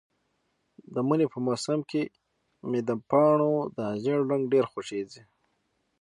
[0.93, 2.01] د مني په موسم کې
[2.69, 5.21] مې د پاڼو دا ژېړ رنګ ډېر خوښیږي.